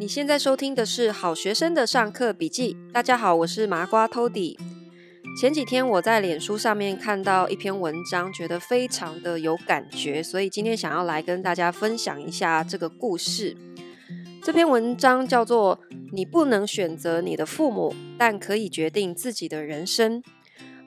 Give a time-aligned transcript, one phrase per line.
[0.00, 2.76] 你现在收听的是好学生的上课笔记。
[2.92, 4.56] 大家好，我是麻瓜 Tody。
[5.40, 13.56] 前几天我在脸书上面看到一篇文章，觉得非常的有感觉，所以今天想要来跟大家分享一下这个故事。
[14.40, 15.76] 这篇文章叫做
[16.12, 20.22] 《你不能选择你的父母，但可以决定自己的人生》。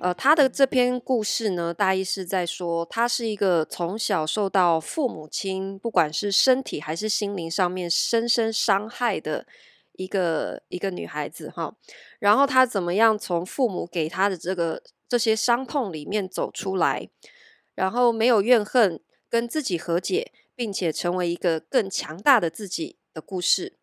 [0.01, 9.45] 呃，他的这篇故事呢，大意是在说，他是一个从小受到父母亲不管是身体还是心灵上面深深伤害的
[9.93, 11.75] 一个一个女孩子哈。
[12.17, 17.07] 然后他怎么样从父母给他的这个这些伤痛里面走出来，
[17.75, 18.99] 然后没有怨恨，
[19.29, 23.77] 跟自己和解，并且成为一个更强大的自己的故事。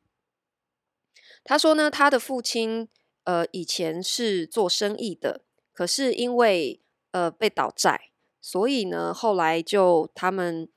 [1.44, 2.88] 他说呢，他的父亲
[3.22, 5.42] 呃以前是做生意的。
[5.78, 6.80] 可是因为
[7.12, 8.10] 呃被倒债，
[8.40, 10.68] 所以呢后来就他们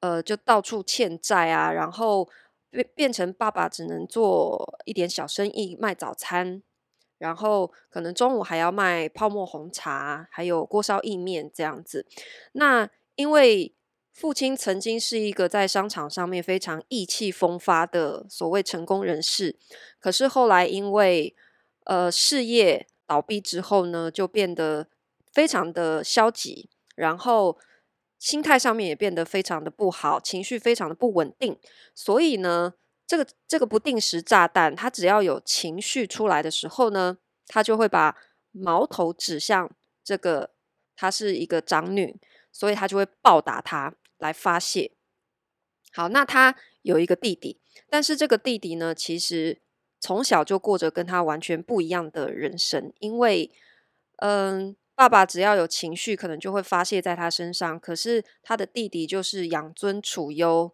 [0.00, 2.26] 呃就到处欠债啊，然后
[2.70, 6.62] 变变成爸爸只能做一点小生意卖早餐，
[7.18, 12.06] 然后可能中午还要卖泡沫红茶，还有锅烧意面这样子。
[12.52, 13.74] 那因为
[14.14, 19.58] 父亲曾经是一个在商场上面非常意气风发的所谓成功人士，
[20.00, 21.36] 可是后来因为
[21.84, 22.86] 呃事业。
[23.06, 24.88] 倒闭之后呢，就变得
[25.32, 27.58] 非常的消极，然后
[28.18, 31.58] 心态上面也变得非常的不好，情绪非常的不稳定。
[31.94, 32.74] 所以呢，
[33.06, 38.16] 这个这个不定时炸弹，他只要有情绪出来的时候呢，他就会把
[38.50, 39.70] 矛头指向
[40.02, 40.50] 这个，
[40.96, 42.18] 她是一个长女，
[42.50, 44.92] 所以他就会暴打她来发泄。
[45.92, 49.62] 好，那他有一个弟弟，但是这个弟弟呢，其实。
[50.00, 53.50] 从小就过着跟他完全不一样的人生，因为，
[54.16, 57.80] 嗯，爸爸只要有情绪，可能就会发泄在他身上。
[57.80, 60.72] 可是他的弟弟就是养尊处优，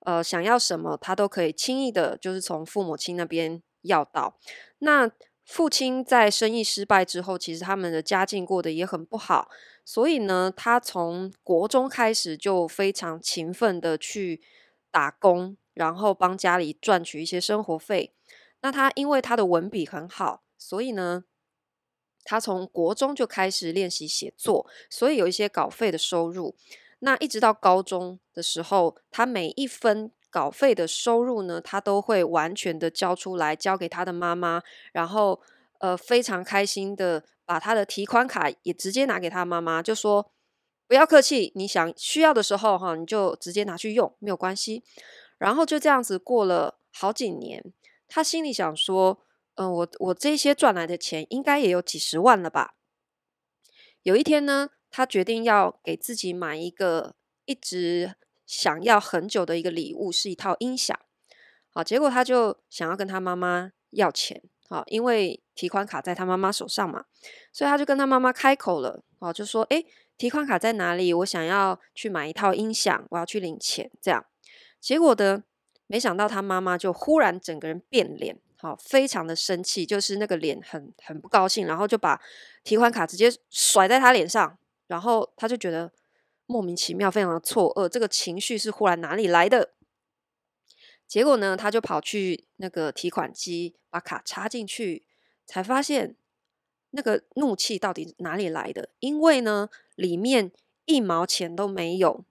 [0.00, 4.36] 呃，想要什么他都可以轻易的，就是从父母亲那边要到。
[4.78, 5.10] 那
[5.44, 9.48] 父亲在生意失败之后，其实他们的家境过得也很不好，
[9.84, 14.40] 所以呢，他从国中开始就非常勤奋的去
[14.90, 18.12] 打工，然后帮家里赚取一些生活费。
[18.62, 21.24] 那他因为他的文笔很好，所以呢，
[22.24, 26.54] 他从国中就开始练习写作，所以有一些稿费的收入。
[27.00, 34.62] 那一直到高中的时候，他每一分稿费的收入呢，他都会完全的交出来，交给他的妈妈，
[34.92, 35.42] 然后
[35.78, 40.30] 呃非常开心的把他的提款卡也直接拿给他妈妈，就说
[40.86, 44.84] 不要客气，你想需要的时候哈，你就直接拿去用，没有关系。
[45.38, 47.72] 然后就这样子过了好几年。
[48.14, 49.24] 他心里想说
[49.56, 52.74] ：“嗯、我我这些赚来的钱应该也有几十万了吧？”
[54.04, 57.14] 有一天呢，他决定要给自己买一个
[57.46, 58.14] 一直
[58.44, 60.94] 想要很久的一个礼物，是一套音响。
[61.70, 67.06] 好，结果他就想要跟他妈妈要钱，好，因为提款卡在他妈妈手上嘛，
[67.50, 69.86] 所以他就跟他妈妈开口了，好，就说：“诶，
[70.18, 71.14] 提款卡在哪里？
[71.14, 74.26] 我想要去买一套音响，我要去领钱。”这样，
[74.78, 75.44] 结果的。
[75.92, 82.18] 没想到他妈妈就忽然整个人变脸，好，非常的生气，就是那个脸很很不高兴，然后就把
[82.64, 85.92] 提款卡直接甩在他脸上，然后他就觉得
[86.46, 89.74] 莫名其妙，非常的错愕，这个情绪是忽然哪里来的？
[91.06, 95.04] 结果呢，他就跑去那个提款机，把卡插进去，
[95.44, 96.16] 才发现
[96.92, 98.88] 那个怒气到底哪里来的？
[99.00, 100.52] 因为呢，里面
[100.86, 102.24] 一毛钱都没有。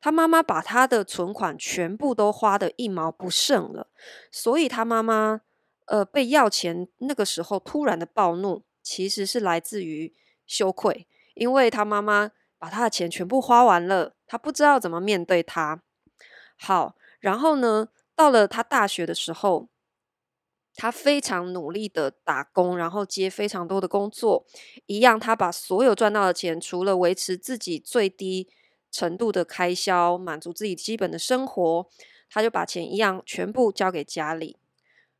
[0.00, 3.88] 他妈妈把他的存款全部都花得一毛不剩了，
[4.30, 5.40] 所以他妈妈
[5.86, 10.14] 呃被要钱那个时候突然的暴怒，其实是来自于
[10.46, 15.82] 羞愧，因为他妈妈把他的钱全部花完了，他不知道怎么面对他。
[16.56, 19.68] 好，然后呢，到了他大学的时候，
[20.76, 24.46] 他非常努力的打工，然后接非常多的工作，
[24.86, 28.48] 一样他把所有赚到的钱，除了维持自己最低。
[28.90, 31.86] 程度的开销，满足自己基本的生活，
[32.30, 34.56] 他就把钱一样全部交给家里。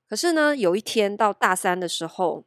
[0.08, 2.44] 可是呢，有一天到大三的时候，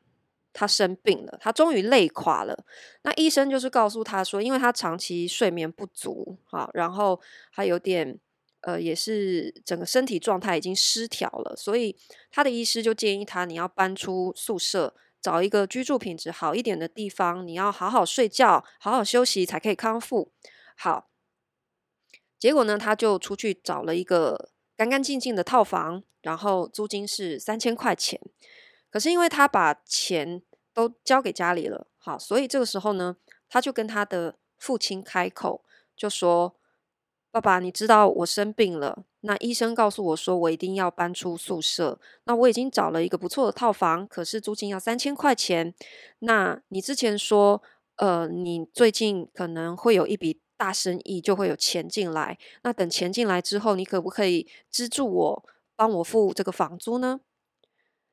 [0.51, 2.65] 他生病了，他终于累垮了。
[3.03, 7.21] 那医生就是告诉他说，因为他长期睡眠不足，好，然后
[7.53, 8.17] 他有点
[8.61, 11.95] 呃，也是整个身体状态已经失调了，所以
[12.31, 20.31] 他的医师就建议他，你要搬出宿舍，找一个居住品质好一点的地方，你要好好睡觉，好好休息，才可以康复。
[20.75, 21.10] 好。
[22.41, 28.19] 结果呢，他就出去找了一个干干净净的套房，然后租金是三千块钱。
[28.89, 30.41] 可是因为他把钱
[30.73, 33.17] 都交给家里了，好，所以这个时候呢，
[33.47, 35.63] 他就跟他的父亲开口，
[35.95, 36.55] 就说
[37.29, 41.99] ：“爸爸，你知道我生病了，那医生告诉我说，我一定要搬出宿舍。
[42.23, 45.75] 那我已经找了一个不错的套房，可是租金要三千块钱。
[46.19, 47.61] 那你之前说，
[47.97, 52.37] 呃，你最近可能会有一笔大生意，就会有钱进来。
[52.61, 57.21] 那等钱进来之后，你可不可以资助我，帮我付这个房租呢？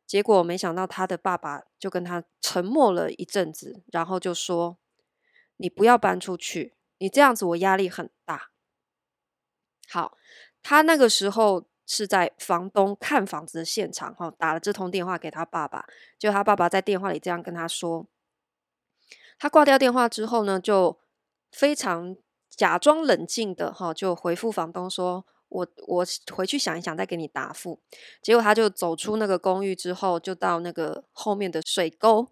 [0.07, 4.79] 结果没想到他的爸爸就跟他沉默了一阵子，然后就说
[5.59, 8.49] ：“你不要搬出去，你这样子我压力很大。”
[9.91, 10.17] 好。
[10.61, 15.87] 他那个时候是在房东看房子的现场，哈，打了这通电话给他爸爸，
[16.19, 18.07] 就他爸爸在电话里这样跟他说。
[19.39, 20.99] 他挂掉电话之后呢，就
[21.53, 22.17] 非常
[22.59, 27.81] 假装冷静的，哈，就回复房东说：“我我回去想一想，再给你答复。”
[28.21, 32.29] 结果他就走出那个公寓之后，就到那个后面的水沟，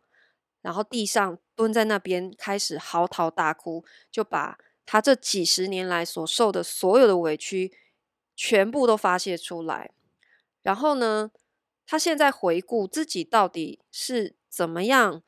[0.61, 7.73] 然后地上蹲在那边开始嚎啕大哭，就把他这几十年来所受的所有的委屈。
[8.38, 9.93] 全部都发泄出来，
[10.61, 11.31] 然后呢，
[11.87, 15.23] 他现在回顾自己到底是怎么样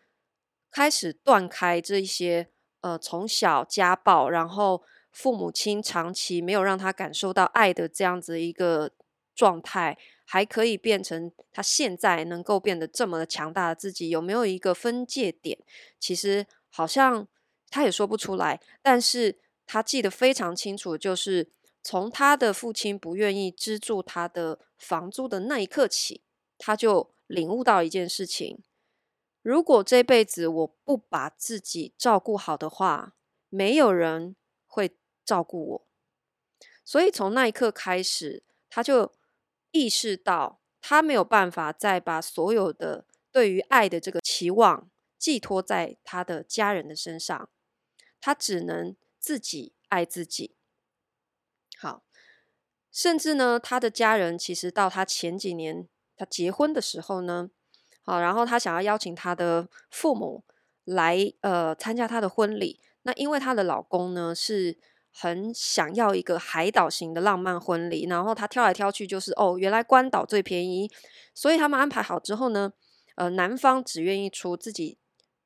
[0.70, 8.90] 开始断开这一些呃从小家暴，然后父母亲长期没有让他感受到爱的这样子一个
[9.34, 15.58] 状态，还可以变成他现在能够变得这么强大的自己，有没有一个分界点？
[15.98, 17.26] 其实好像
[17.70, 21.50] 他也说不出来，但是他记得非常清楚，就是。
[21.80, 26.20] 从他的父亲不愿意资助他的房租的那一刻起，
[26.58, 28.58] 他就领悟到一件事情：
[29.48, 33.14] 如果这辈子我不把自己照顾好的话，
[33.48, 34.36] 没有人
[34.66, 35.88] 会照顾我。
[36.84, 39.10] 所以从那一刻开始，他就
[39.70, 47.48] 意识到他没有办法再把所有的对于爱的这个期望寄托在他的家人的身上，
[48.20, 50.56] 他只能自己爱自己。
[51.78, 52.04] 好，
[52.92, 57.50] 甚至呢，他的家人其实到他前几年他结婚的时候呢，
[58.08, 60.42] 好，然后他想要邀请他的父母
[60.84, 62.80] 来呃参加他的婚礼。
[63.02, 64.78] 那因为她的老公呢是
[65.12, 70.90] 很想要一个海岛型的浪漫婚礼，然后他挑来挑去就是哦，原来关岛最便宜，
[71.34, 72.72] 所以他们安排好之后呢，
[73.16, 74.96] 呃，男方只愿意出自己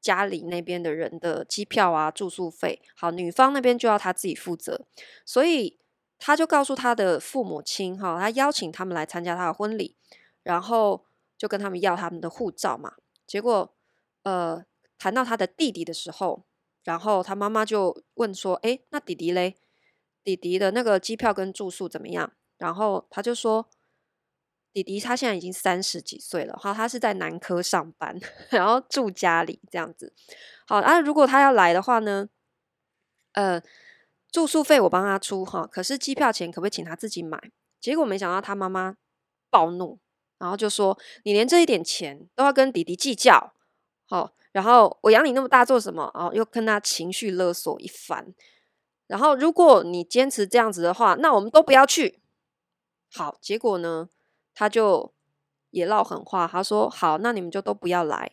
[0.00, 4.86] 家里那边的人的机票啊、住宿费，好，女方那边就要他自己负责，
[5.24, 5.78] 所以。
[6.24, 9.96] 他就告诉他的父母亲，哈，他邀请他们来参加他的婚礼，
[10.44, 11.04] 然后
[11.42, 12.92] 就跟他们要他们的护照嘛。
[13.26, 13.74] 结果，
[14.22, 14.64] 呃，
[14.96, 16.44] 谈到他的弟弟的时候，
[16.84, 19.56] 然后他妈妈就问说：“诶，那弟弟嘞？
[20.22, 23.68] 弟弟的那个机票跟住宿怎么样？”然后他就说
[24.72, 28.16] ：“弟弟他现在已经三十几岁了，哈，他是在南科上班，
[28.50, 30.14] 然后住家里这样子。
[30.68, 32.28] 好，啊，如果他要来的话呢，
[33.32, 33.60] 呃。”
[34.30, 37.50] 住宿费我帮他出哈，可是机票钱可不可以请他自己买？
[37.78, 38.96] 结果没想到他妈妈
[39.50, 39.98] 暴怒，
[40.42, 43.54] 然后就说：“你连这一点钱都要跟弟弟计较，
[44.06, 48.34] 好，然后我养你那么大做什么？”然后又跟他情绪勒索一番。
[49.06, 52.18] 然后如果你坚持这样子的话，那我们都不要去。
[53.12, 54.08] 好，结果呢，
[54.52, 55.14] 他就
[55.70, 58.32] 也撂狠话，他说：“好，那你们就都不要来。”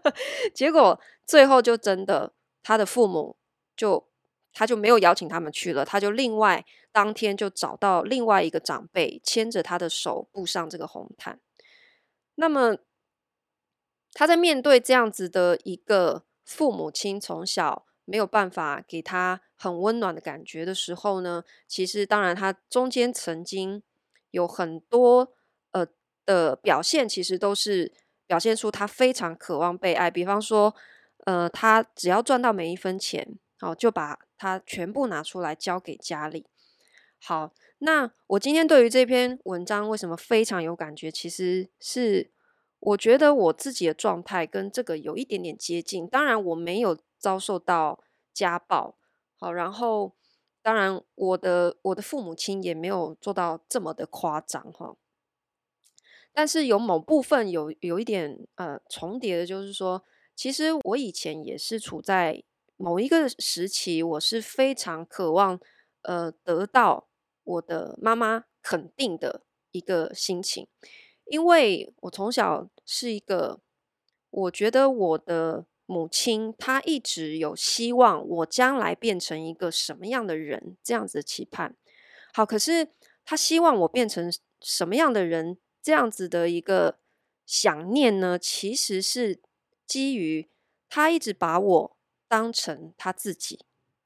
[0.54, 2.32] 结果最后就真的，
[2.62, 3.36] 他的父母
[3.76, 4.08] 就。
[4.58, 11.38] 他就没有邀请他们去了，他就另外当天就找到另外一个长辈，牵着他的手步上这个红毯。
[12.34, 12.76] 那么
[14.12, 23.80] 他在面对这样子的一个父母亲从小没有办法给他很温暖的感觉的时候呢，其实当然他中间曾经
[24.32, 25.32] 有很多
[25.70, 25.86] 呃
[26.26, 27.92] 的表现，其实都是
[28.26, 30.10] 表现出他非常渴望被爱。
[30.10, 30.74] 比方说，
[31.26, 34.18] 呃，他只要赚到每一分钱，好就把。
[34.38, 36.46] 他全部拿出来交给家里。
[37.20, 41.10] 好，那我今天对于这篇文章为什么非常有感觉？
[41.10, 42.30] 其实是
[42.78, 46.06] 我觉得我自己的状态跟这个有一点点接近。
[46.06, 48.96] 当然，我没有遭受到家暴。
[49.36, 50.14] 好，然后
[50.62, 54.94] 当然我的我的父母亲也没有做到这么的夸张哈。
[56.32, 60.04] 但是有某部分有有一点呃重叠的，就是说，
[60.36, 62.44] 其实我以前也是处在。
[62.80, 65.58] 某一个时期，我是非常渴望，
[66.02, 67.08] 呃，得到
[67.42, 69.42] 我的妈妈肯定的
[69.72, 70.68] 一个心情，
[71.24, 73.58] 因为我从小是一个，
[74.30, 81.74] 我觉得我的母亲她一直有希望我将来变成一个什么样的人，这样子的期盼。
[82.32, 82.92] 好，可是
[83.24, 87.00] 她希望我变成什么样的人，这样子的一个
[87.44, 89.40] 想念呢，其实是
[89.84, 90.48] 基于
[90.88, 91.97] 她一直把我。
[92.28, 93.64] 当成他自己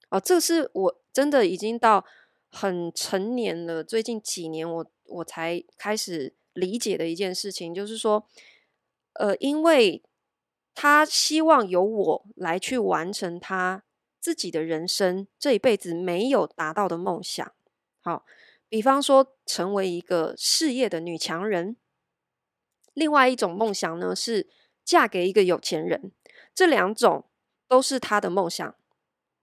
[0.08, 2.04] 哦，这是我真的已经到
[2.50, 8.26] 很成年了，最近几年我我才开始理解的一件事情，就是说，
[9.14, 10.02] 呃，因为
[10.74, 13.84] 他希望由我来去完成他
[14.20, 17.52] 自己的人生这一辈子没有达到的梦想。
[18.00, 18.24] 好，
[18.68, 21.76] 比方说成为一个事业的女强人，
[22.92, 24.50] 另外一种梦想呢是
[24.84, 26.12] 嫁给一个有钱人，
[26.54, 27.24] 这两种
[27.72, 28.74] 都是他的梦想。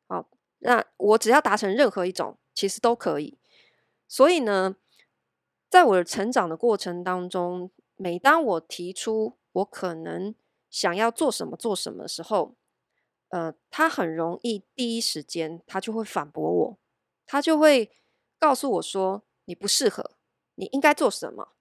[0.08, 2.38] 好，那我只要达成任何一种。
[2.54, 3.38] 其实都可以，
[4.06, 4.76] 所以呢，
[5.70, 10.36] 在我的成长的过程当中，每当我提出我可能
[10.70, 12.56] 想要做什么做什么的时候，
[13.30, 16.78] 呃，他很容易第一时间他就会反驳我，
[17.26, 17.90] 他就会
[18.38, 20.12] 告诉我说：“你不适合，
[20.56, 21.54] 你应该做什么。”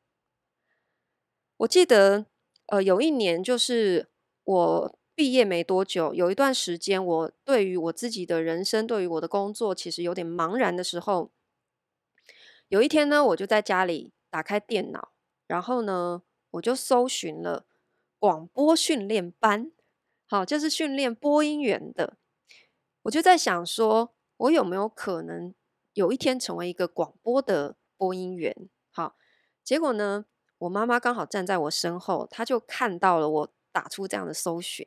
[1.58, 2.26] 我记得，
[2.66, 4.08] 呃，有一年就是
[4.42, 4.98] 我。
[5.18, 11.32] 毕业没多久，有一段时间，我对于我自己的人生，对于我的工作，其实有点茫然的时候。
[12.68, 15.10] 有一天呢，我就在家里打开电脑，
[15.48, 16.22] 然后呢，
[16.52, 17.66] 我就搜寻了
[18.20, 19.72] 广播训练班，
[20.24, 22.16] 好，就是训练播音员的。
[23.02, 25.52] 我就在想说，我有没有可能
[25.94, 28.54] 有一天成为一个广播的播音员？
[28.92, 29.16] 好，
[29.64, 30.26] 结果呢，
[30.58, 34.86] 我妈妈刚好站在我身后，她就看到了我打出这样的搜寻。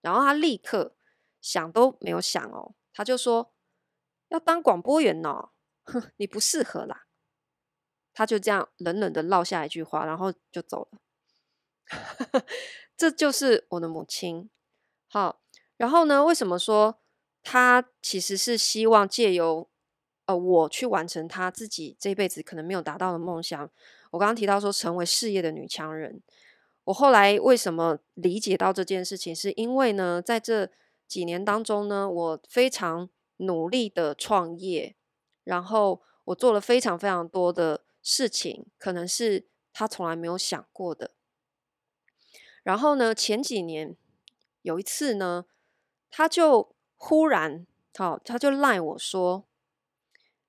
[0.00, 0.96] 然后他立刻
[1.40, 3.52] 想都没有想哦，他就说
[4.28, 5.50] 要当广播员哦，
[5.84, 7.06] 哼，你不适合啦。
[8.12, 10.98] 他就这样冷冷的落下一句话，然后就走了。
[12.96, 14.50] 这就是我的母亲。
[15.08, 15.40] 好，
[15.76, 17.00] 然后呢，为什么说
[17.42, 19.70] 他其实是希望借由
[20.26, 23.70] 呃我去完成他自己这辈子可能没有达到的梦想？
[24.10, 26.22] 我刚刚提到说成为事业的女强人。
[26.90, 30.68] 我后来为什么理解到这件事情，是因为呢，在这
[31.06, 34.96] 几年当中呢，我非常努力的创业，
[35.44, 41.12] 然后我做了非常非常多的事情，可能是他从来没有想过的。
[42.64, 43.96] 然后呢，前几年
[44.62, 45.46] 有一次呢，
[46.10, 49.44] 他就忽然，好，他就赖我说：“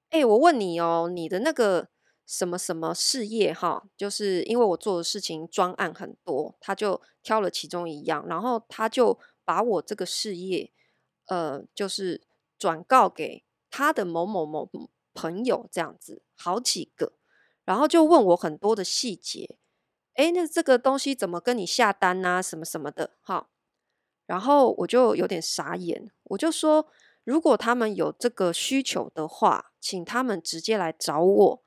[0.09, 1.89] 哎，我问你哦，你的那个。”
[2.31, 10.71] 什么什么事业哈，就是因为我做的事情专案很多，他就挑了其中一样，然后他就把我这个事业，
[11.25, 12.21] 呃，就是
[12.57, 14.69] 转告给他的某某某
[15.13, 17.11] 朋友这样子，好几个，
[17.65, 19.57] 然后就问我很多的细节，
[20.13, 23.49] 诶，那这个东西怎么跟你下单啊，什么什么的哈，
[24.25, 26.87] 然后我就有点傻眼，我就说，
[27.25, 31.63] 如果他们有这个需求的话，请他们直接来找我。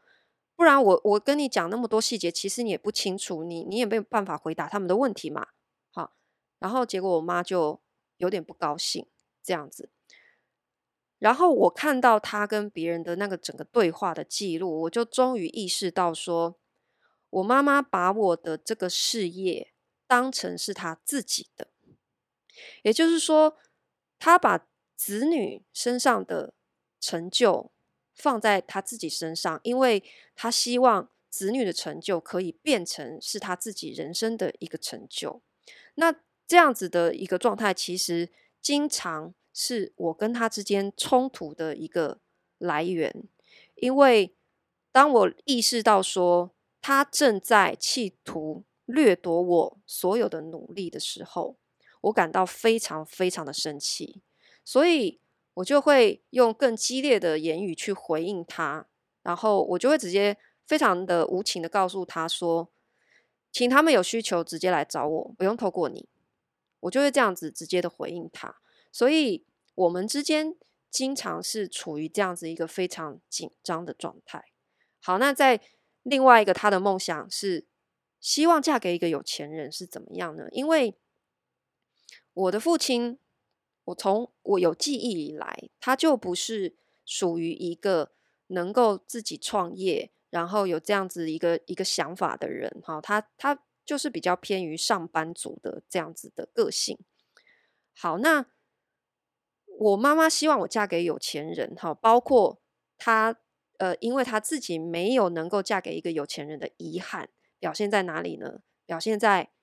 [0.56, 5.48] 不然我我跟你讲那么多细节，其实你也不清楚，你你也没有办法回答他们的问题嘛。
[5.90, 6.14] 好，
[6.60, 7.80] 然后结果我妈就
[8.18, 9.06] 有点不高兴
[9.42, 9.90] 这样子。
[11.18, 16.58] 然后我看到他跟别人的那个整个对话的记录，我就终于意识到说，
[17.30, 19.72] 我妈妈把我的这个事业
[20.06, 21.68] 当成是她自己的，
[22.82, 23.56] 也就是说，
[24.18, 26.54] 她把子女身上的
[27.00, 27.72] 成就。
[28.14, 30.02] 放在他自己身上，因为
[30.36, 35.42] 他希望子女的成就可以变成是他自己人生的一个成就。
[35.96, 36.14] 那
[36.46, 38.30] 这样子的一个状态，其实
[38.62, 42.20] 经常是我跟他之间冲突的一个
[42.58, 43.24] 来源。
[43.74, 44.34] 因为
[44.92, 51.56] 当我意识到说他正在企图掠夺我所有的努力的时候，
[52.02, 54.22] 我感到非常非常的生气，
[54.64, 55.20] 所以。
[55.54, 58.88] 我就会用更激烈的言语去回应他，
[59.22, 62.68] 然后我就会直接非常的无情的告诉他说，
[63.52, 66.08] 请他们有需求直接来找我，不用透过你。
[66.80, 68.56] 我就会这样子直接的回应他，
[68.90, 69.46] 所以
[69.76, 70.56] 我们之间
[70.90, 74.44] 经常是处于这样子一个非常紧张的状态。
[75.00, 75.60] 好，那在
[76.02, 77.64] 另外一个他的梦想是
[78.18, 80.48] 希望嫁给一个有钱人是怎么样呢？
[80.50, 80.96] 因为
[82.32, 83.20] 我的父亲。
[83.84, 88.12] 我从我有记忆以来，他就不是属于一个
[88.46, 92.80] 能够自己创业，然后有这样子一个一个想法的人。
[92.82, 96.98] 哈，他他就是比较偏于上班族的这样子的个性。
[97.94, 98.46] 好，那
[99.78, 102.60] 我妈妈希望我嫁给有钱人，哈，包括
[102.96, 103.36] 她
[103.78, 108.60] 呃，因为她自己没有能够嫁给一个有钱人的遗憾，表现在哪里呢？
[108.86, 109.53] 表现在。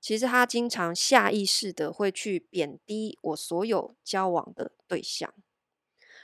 [0.00, 5.34] 其实他经常下意识的会去贬低我所有交往的对象。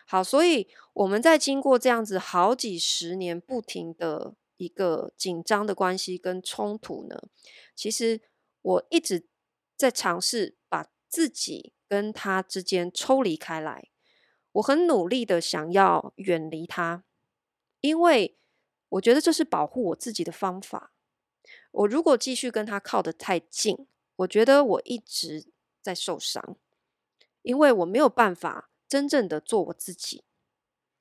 [0.06, 7.28] 好，所以我们在经过这样子好几十年不停的一个紧张的关系跟冲突呢，
[7.74, 8.20] 其实
[8.62, 9.26] 我一直
[9.76, 13.90] 在尝试把自己跟他之间抽离开来。
[14.52, 17.04] 我很努力的想要远离他，
[17.80, 18.38] 因为
[18.90, 20.92] 我觉得这是保护我自己的方法。
[21.74, 25.46] 我如果继续跟他靠得太近，我觉得我一直
[25.82, 26.56] 在受伤，
[27.42, 30.22] 因为我没有办法真正的做我自己。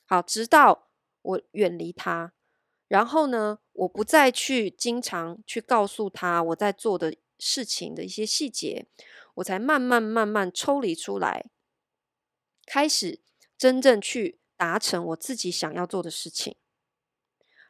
[0.05, 0.89] 好，直到
[1.21, 2.33] 我远离他，
[2.87, 8.87] 然后呢，我不再去经常去告诉他我在做的事情的一些细节，
[9.35, 11.51] 我才慢慢慢慢抽离出来，
[12.65, 13.21] 开始
[13.55, 16.55] 真正去达成我自己想要做的事情。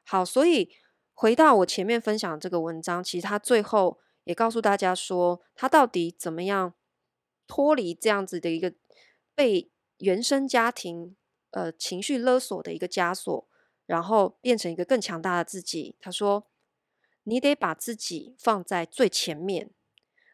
[0.05, 0.75] 好，所以
[1.13, 6.73] 回到我前面分享这个文章，其实他最后也告诉大家说，他到底怎么样
[7.47, 8.73] 脱离这样子的一个
[9.35, 11.15] 被原生家庭
[11.51, 13.47] 呃情绪勒索的一个枷锁，
[13.85, 15.95] 然后变成一个更强大的自己。
[15.99, 16.47] 他说
[17.23, 19.69] ：“你得把自己放在最前面，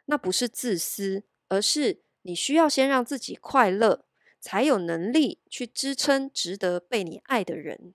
[0.05, 4.05] 那不是自私，而是你需要先让自己快乐，
[4.39, 7.93] 才有能力去支撑值得被你爱的人。”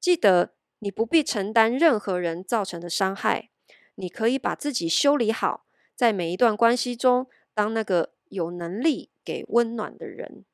[0.00, 3.50] 记得，你不必承担任何人造成的伤害。
[3.96, 10.44] 你可以把自己修理好，在每一段关系中，当那个有能力给温暖的人。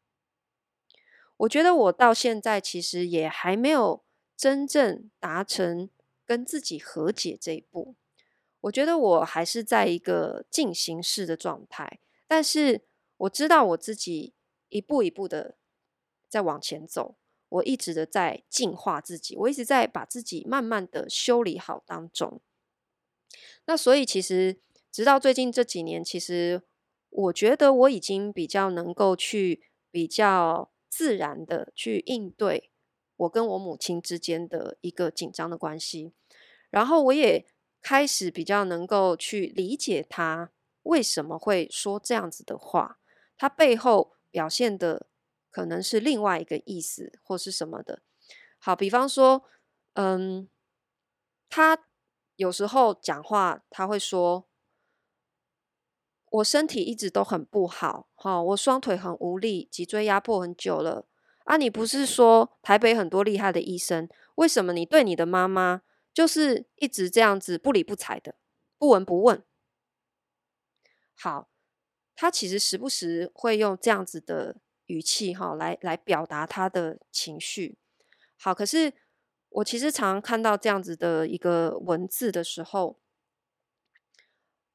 [1.38, 4.04] 我觉得我到现在其实也还没有
[4.36, 5.90] 真正达成
[6.24, 7.96] 跟自己和解这一步。
[8.60, 11.98] 我觉得我还是在一个进行式的状态，
[12.28, 12.82] 但是
[13.16, 14.34] 我知道我自己
[14.68, 15.56] 一步一步的
[16.28, 17.16] 在往前走。
[17.52, 22.40] 我一直的在进化自己，我一直在把自己慢慢的修理好当中。
[23.66, 24.58] 那所以其实
[24.90, 26.62] 直到最近这几年，其实
[27.10, 32.70] 我觉得我已经比较能够去比较自然的去应对
[33.16, 36.14] 我跟我母亲之间的一个紧张的关系，
[36.70, 37.46] 然后我也
[37.82, 40.50] 开始比较能够去理解她
[40.84, 42.98] 为什么会说这样子的话，
[43.36, 45.08] 她背后表现的。
[45.52, 48.00] 可能是另外一个意思，或是什么的。
[48.58, 49.44] 好，比方说，
[49.92, 50.48] 嗯，
[51.50, 51.86] 他
[52.36, 54.48] 有时候讲话，他会说
[56.30, 61.06] ：“我身体一直都很不好，哈，我双腿很无力，脊椎压迫很久了。
[61.44, 65.82] 啊，你不是说台北很多厉害的医生，为什么你对你的妈妈
[66.14, 68.36] 就是一直这样子不理不睬的，
[68.78, 69.44] 不闻不问？”
[71.14, 71.50] 好，
[72.16, 74.61] 他其实时不时会用这样子的。
[74.86, 77.76] 语气哈，来来表达他的情绪。
[78.38, 78.92] 好，可是
[79.50, 82.98] 我其实常常看到这样子的一个文字的时候，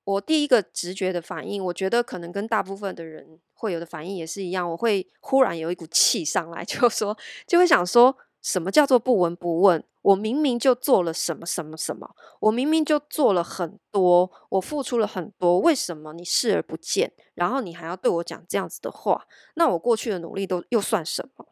[0.03, 8.17] 我第一个直觉的反应，我觉得可能跟大部分的人会有的反应也是一样，我会忽然有一股气上来， 就说就会想说。
[8.41, 9.83] 什么叫做不闻不问？
[10.03, 17.11] 我明明就做了什么什么什么，我明明就做了很多，我付出了很多，为什么你视而不见？
[17.33, 19.27] 然后你还要对我讲这样子的话？
[19.55, 21.47] 那我过去的努力都又算什么？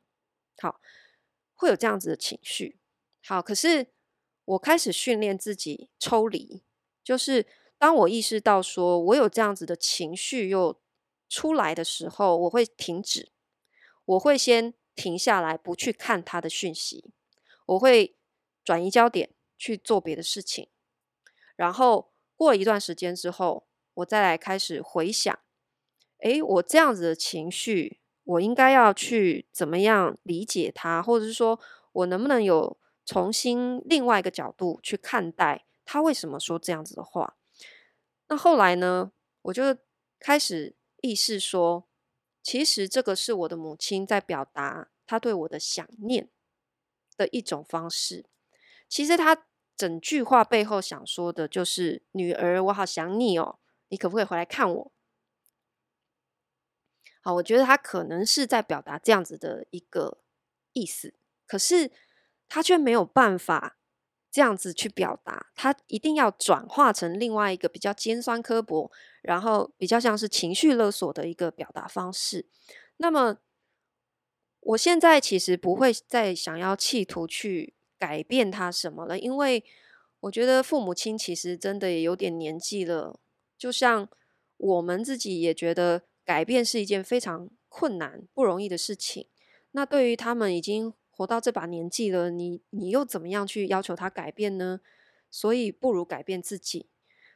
[0.62, 0.80] 好，
[1.54, 2.80] 会有这样子的情绪。
[3.26, 3.88] 好，可是
[4.46, 6.64] 我开始训练自己抽离，
[7.04, 7.46] 就是
[7.78, 10.80] 当我意识到说我有这样子的情绪又
[11.28, 13.34] 出来的时候，我会停止，
[14.06, 14.74] 我会先。
[14.96, 17.12] 停下来，不去看他的讯息，
[17.66, 18.16] 我会
[18.64, 20.70] 转移焦点去做别的事情。
[21.56, 25.38] 然后过一段时间之后，我再来开始回想：
[26.20, 31.60] 诶，我这样子的情绪，我应该要去怎么样理解他，或者是说
[31.92, 37.36] 我能不能有重新另外一个角度去看待他为什么说这样子的话？
[38.28, 39.12] 那后来呢，
[39.44, 39.78] 我就
[40.20, 41.88] 开始意识说。
[42.46, 46.30] 其实这个是我的母亲在表达她对我的想念
[47.18, 48.28] 的一种方式。
[48.88, 54.92] 其实她整句话背后想说的就是：“女儿，我好想你哦，你可不可以回来看我？”
[57.20, 60.20] 好，我觉得她可能是在表达这样子的一个
[60.74, 61.16] 意思，
[61.48, 61.92] 可是
[62.48, 63.80] 她却没有办法。
[64.36, 72.46] 这样子去表达，他一定要转化成另外一个比较尖酸刻薄，然后比较像是情绪勒索的一个表达方式。
[72.98, 73.38] 那么，
[74.60, 79.64] 我现在其实不会再想要企图去改变他什么了，因为
[80.20, 83.18] 我觉得父母亲其实真的也有点年纪了，
[83.58, 84.10] 就像
[84.58, 89.30] 我们自己也觉得改变是一件非常困难、不容易的事情。
[89.72, 90.94] 那对于他们已经。
[91.16, 94.82] 活到这把年纪了，你你又怎么样去要求他改变呢？
[95.32, 96.90] 所以不如改变自己，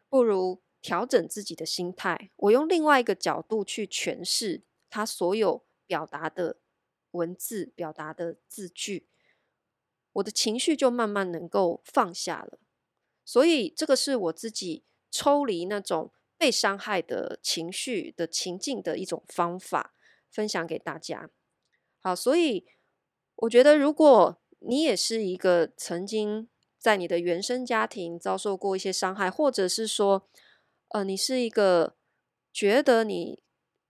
[0.09, 2.29] 不如调整自己的心态。
[2.35, 6.57] 我用另外一个角度去诠释他所有表达的
[7.11, 9.07] 文字、表达的字句，
[10.11, 12.59] 我的情绪就慢慢能够放下了。
[13.23, 19.93] 所以这个是我自己抽离那种被伤害的情绪的情境的一种方法，
[20.29, 21.29] 分享给大家。
[22.01, 22.67] 好，所以。
[23.41, 30.27] 我觉得，如果你也是一个曾经在你的原生家庭遭受过一些伤害，或者是说，
[30.89, 31.95] 呃，你是一个
[32.51, 33.41] 觉得你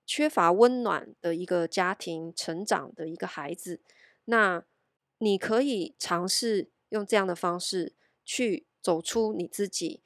[0.05, 3.81] 缺乏温暖的一个家庭成长的一个孩子，
[4.25, 4.63] 那
[5.17, 10.03] 你可以尝试用这样的方式去走出你自己。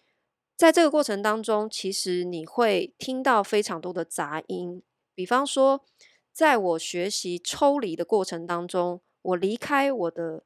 [0.55, 4.81] 在这个过程当中，其实你会听到非常多的杂音，
[5.13, 5.83] 比方说，
[6.31, 10.43] 在我学习抽离的过程当中，我离开我的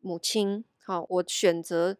[0.00, 1.96] 母亲，好，我选择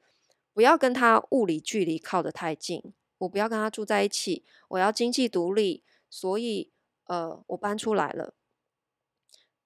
[0.53, 6.73] 不要跟他物理距离靠得太近，我不要跟他住在一起，我要经济独立，所以
[7.05, 8.35] 呃，我搬出来了。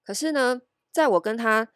[0.03, 0.61] 可是呢，
[0.91, 1.71] 在我跟他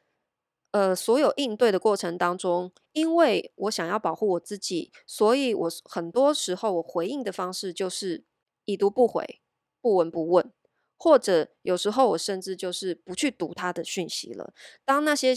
[0.72, 8.26] 呃，所有应对的过程当中，因为我想要保护我自己，所以我很多时候我回应的方式就是
[8.66, 9.40] 已读不回、
[9.80, 10.52] 不闻不问，
[10.98, 14.54] 或者有时候我甚至就是不去读他的讯息了。
[14.84, 15.34] 当那些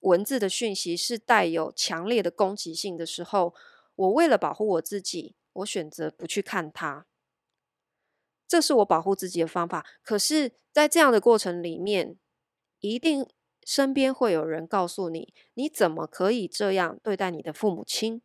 [0.00, 3.54] 文字的讯息是带有强烈的攻击性的时候，
[3.94, 7.06] 我为了保护我自己，我选择不去看他。
[8.48, 9.86] 这是我保护自己的方法。
[10.02, 12.16] 可是，在这样的过程里面，
[12.80, 13.26] 一定。
[13.64, 18.20] 身边会有人告诉你：“你怎么可以这样对待你的父母亲？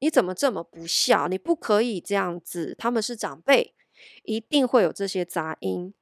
[0.00, 1.28] 你怎么这么不孝？
[1.28, 3.74] 你不可以这样子，他们是长辈，
[4.24, 5.94] 一定会有这些杂音。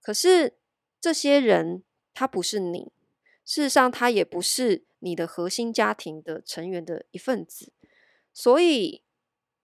[0.00, 0.54] 可是
[1.00, 1.82] 这些人
[2.14, 2.92] 他不是你，
[3.44, 7.72] 事实上他也不是你的核心家庭的成员的一份子，
[8.32, 9.02] 所以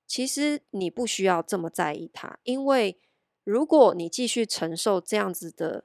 [0.06, 3.00] 其实你不需要这么在意他，因为
[3.44, 5.84] 如果你继续承受这样子的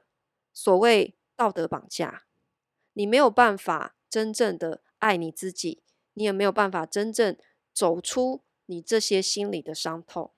[0.52, 1.14] 所谓……
[1.34, 2.24] 道德绑架，
[2.92, 7.36] 你没有办法真正的爱你自己，你也没有办法真正
[7.72, 10.30] 走出你这些心理的伤痛。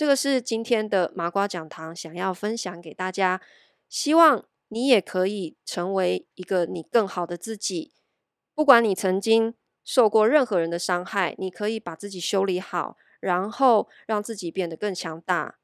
[0.00, 3.38] 这个是今天的麻瓜讲堂想要分享给大家，
[3.86, 7.92] 希望你也可以成为一个你更好的自己。
[8.54, 15.58] 不管你曾经受过任何人的伤害，你可以把自己修理好，然后让自己变得更强大，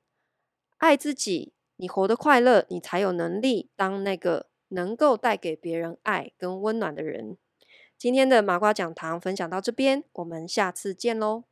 [0.77, 1.55] 爱自己。
[1.77, 4.51] 你活得快乐，你才有能力当那个。
[4.69, 7.39] 能够带给别人爱跟温暖的人。
[7.97, 11.45] 今天的麻瓜讲堂分享到这边，我们下次见喽。